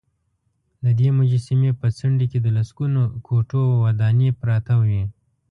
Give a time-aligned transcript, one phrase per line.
[0.83, 5.03] ددې مجسمې په څنډې کې د لسګونو کوټو ودانې پراته وې.